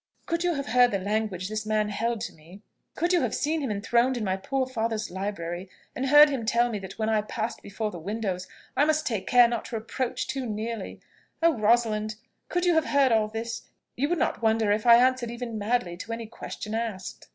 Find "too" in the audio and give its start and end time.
10.25-10.47